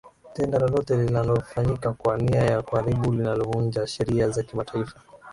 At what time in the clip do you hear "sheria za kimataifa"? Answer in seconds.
3.87-5.01